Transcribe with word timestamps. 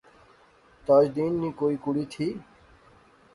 تاج 0.85 1.05
دین 1.15 1.31
نی 1.41 1.49
کوئی 1.59 1.75
کڑی 1.83 2.03
تھی؟ 2.13 2.27